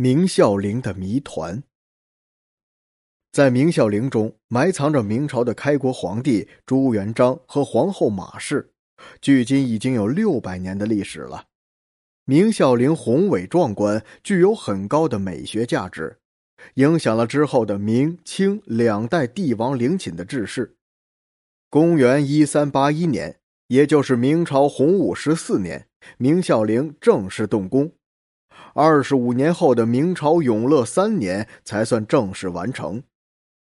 [0.00, 1.60] 明孝陵的谜团，
[3.32, 8.70] 在明孝陵中埋藏着明朝的开国皇帝朱元璋和皇后马氏，
[9.20, 11.46] 距今已经有六百年的历史了。
[12.26, 16.20] 明孝陵宏伟壮观，具有很高的美学价值，
[16.74, 20.76] 影响了之后的明清两代帝王陵寝的制式。
[21.68, 25.88] 公元一三八一年，也就是明朝洪武十四年，
[26.18, 27.90] 明孝陵正式动工。
[28.74, 33.02] 二十五年后的明朝永乐三年才算正式完成，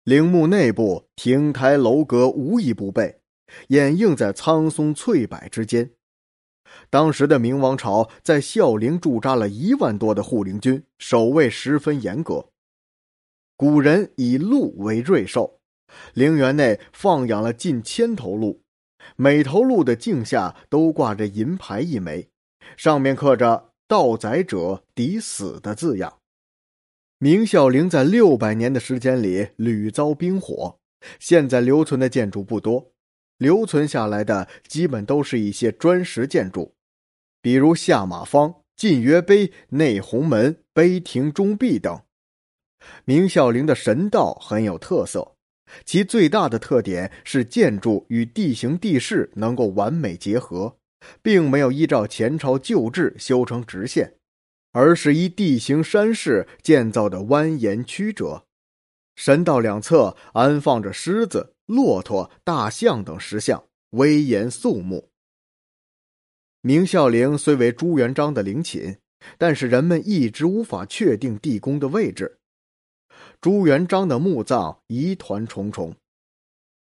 [0.03, 3.21] 陵墓内部亭台楼阁无一不备，
[3.69, 5.91] 掩映在苍松翠柏之间。
[6.91, 12.49] 当时的明王朝在孝陵驻扎了一万多的护陵军，守卫十分严格。
[13.57, 15.59] 古人以鹿为瑞兽，
[16.13, 18.61] 陵园内放养了近千头鹿，
[19.15, 22.29] 每头鹿的颈下都挂着银牌一枚，
[22.77, 23.68] 上面刻着。
[23.89, 26.19] 盗载者抵死的字样。
[27.17, 30.77] 明孝陵在六百年的时间里屡遭兵火，
[31.19, 32.91] 现在留存的建筑不多，
[33.39, 36.75] 留存下来的基本都是一些砖石建筑，
[37.41, 41.99] 比如下马坊、晋约碑、内红门、碑亭中壁等。
[43.05, 45.35] 明孝陵的神道很有特色，
[45.83, 50.78] 其最大的特点是建筑与地形地势能够完美结合。
[51.21, 54.15] 并没有依照前朝旧制修成直线，
[54.71, 58.45] 而是依地形山势建造的蜿蜒曲折。
[59.15, 65.09] 神道两侧安放着狮子、骆驼、大象等石像，威严肃穆。
[66.61, 68.97] 明孝陵虽为朱元璋的陵寝，
[69.37, 72.39] 但是人们一直无法确定地宫的位置。
[73.41, 75.95] 朱元璋的墓葬疑团重重。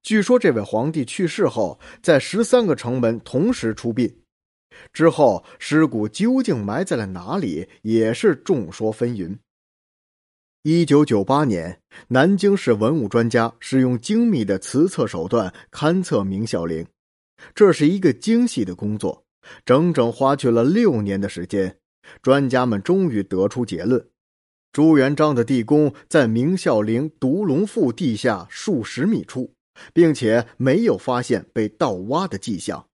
[0.03, 4.13] 据说这位皇帝去世后，在十三个城门同时出殡，
[4.91, 9.37] 之后尸骨究竟埋在了哪里，也是众说纷纭。
[10.63, 11.79] 一九九八年，
[12.09, 16.85] 南京市文物专家使用精密的磁测手段勘测明孝陵，
[17.55, 19.23] 这是一个精细的工作，
[19.65, 21.77] 整整花去了六年的时间。
[22.21, 24.05] 专家们终于得出结论：
[24.73, 29.53] 朱元璋的地宫在明孝陵独龙腹地下数十米处。
[29.93, 32.87] 并且没有发现被盗挖的迹象，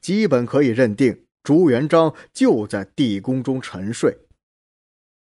[0.00, 4.18] 基本可以认定朱元璋就在地宫中沉睡。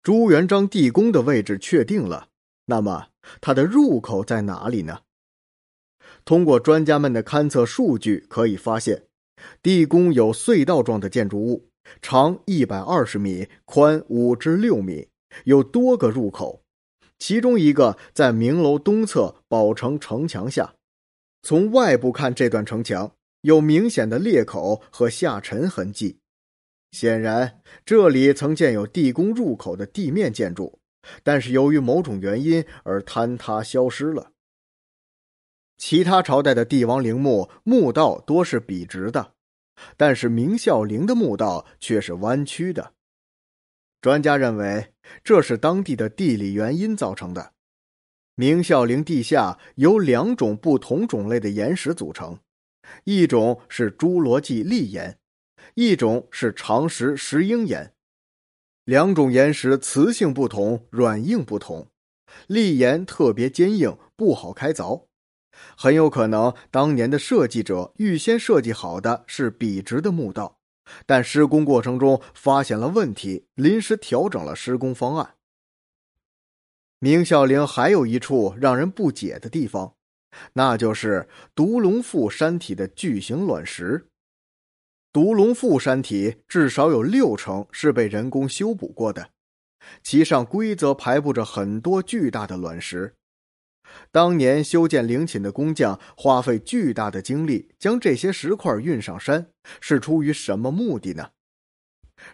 [0.04, 2.30] 朱元璋地宫的位置确定了，
[2.66, 3.09] 那么
[3.40, 5.02] 它的入口在哪里呢？
[6.26, 9.03] 通过专家们的勘测数据可以发现，
[9.62, 11.70] 地宫有隧道状的建筑物，
[12.02, 15.08] 长一百二十米，宽五至六米，
[15.46, 16.64] 有多个入口。
[17.22, 20.74] 其中一个在明楼东侧宝城城墙下，
[21.44, 26.18] 从外部看，这段城墙有明显的裂口和下沉痕迹，
[26.92, 30.80] 显然这里曾建有地宫入口的地面建筑，
[31.22, 34.32] 但是由于某种原因而坍塌消失了。
[35.78, 39.34] 其他朝代的帝王陵墓墓道多是笔直的，
[39.96, 42.94] 但是明孝陵的墓道却是弯曲的。
[44.02, 47.54] 专家认为，这是当地的地理原因造成的。
[48.34, 52.40] 明孝陵地下由两种不同种类的岩石组成，
[53.04, 55.20] 一种是侏罗纪砾岩，
[55.76, 57.94] 一种是长石石英岩。
[58.86, 61.88] 两种岩石磁性不同，软硬不同。
[62.48, 65.06] 砾岩特别坚硬，不好开凿，
[65.78, 70.61] 很有可能当年的设计者预先设计好的是笔直的墓道。
[71.06, 75.35] 但施工过程中发现了问题，临时调整了施工方案。
[77.00, 79.96] 明孝陵还有一处让人不解的地方，
[80.53, 84.07] 那就是独龙腹山体的巨型卵石。
[85.12, 89.31] 独龙腹山体至少有六成是被人工修补过的，
[90.03, 93.16] 其上规则排布着很多巨大的卵石。
[94.12, 101.31] 当年修建陵寝的工匠花费巨大的精力将这些石块运上山，是出于什么目的呢？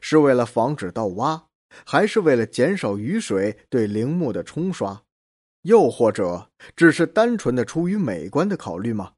[0.01, 1.47] 是为了防止盗挖，
[1.85, 5.03] 还是为了减少雨水对陵墓的冲刷，
[5.63, 9.13] 又或者只是单纯的出于美观的考虑吗？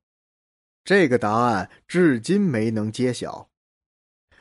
[0.83, 3.49] 这个答案至今没能揭晓。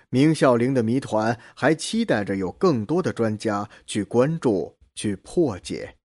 [0.09, 5.98] 明孝陵的谜团还期待着有更多的专家去关注、去破解。